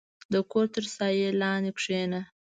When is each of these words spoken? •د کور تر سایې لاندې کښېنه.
•د 0.33 0.35
کور 0.51 0.65
تر 0.75 0.85
سایې 0.95 1.29
لاندې 1.41 1.71
کښېنه. 1.77 2.21